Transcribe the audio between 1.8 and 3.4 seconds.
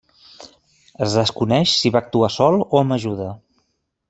si va actuar sol o amb ajuda.